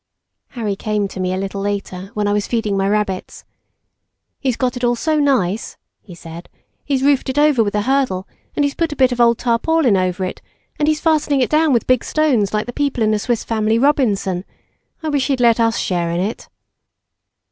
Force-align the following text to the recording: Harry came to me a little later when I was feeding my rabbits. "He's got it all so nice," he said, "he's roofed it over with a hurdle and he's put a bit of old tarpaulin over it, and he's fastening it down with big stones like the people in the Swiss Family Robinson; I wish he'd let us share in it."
Harry 0.57 0.75
came 0.75 1.07
to 1.07 1.19
me 1.19 1.31
a 1.31 1.37
little 1.37 1.61
later 1.61 2.09
when 2.15 2.27
I 2.27 2.33
was 2.33 2.47
feeding 2.47 2.75
my 2.75 2.89
rabbits. 2.89 3.45
"He's 4.39 4.57
got 4.57 4.75
it 4.75 4.83
all 4.83 4.95
so 4.95 5.19
nice," 5.19 5.77
he 6.01 6.15
said, 6.15 6.49
"he's 6.83 7.03
roofed 7.03 7.29
it 7.29 7.37
over 7.37 7.63
with 7.63 7.75
a 7.75 7.83
hurdle 7.83 8.27
and 8.55 8.65
he's 8.65 8.73
put 8.73 8.91
a 8.91 8.95
bit 8.95 9.11
of 9.11 9.21
old 9.21 9.37
tarpaulin 9.37 9.95
over 9.95 10.25
it, 10.25 10.41
and 10.79 10.87
he's 10.87 10.99
fastening 10.99 11.39
it 11.41 11.51
down 11.51 11.71
with 11.71 11.85
big 11.85 12.03
stones 12.03 12.51
like 12.51 12.65
the 12.65 12.73
people 12.73 13.03
in 13.03 13.11
the 13.11 13.19
Swiss 13.19 13.43
Family 13.43 13.77
Robinson; 13.77 14.43
I 15.03 15.09
wish 15.09 15.27
he'd 15.27 15.39
let 15.39 15.59
us 15.59 15.77
share 15.77 16.09
in 16.09 16.19
it." 16.19 16.49